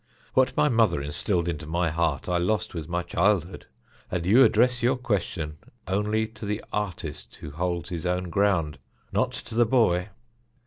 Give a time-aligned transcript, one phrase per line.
[0.33, 3.67] What my mother instilled into my heart I lost with my childhood,
[4.09, 8.79] and you address your question only to the artist who holds his own ground,
[9.11, 10.09] not to the boy.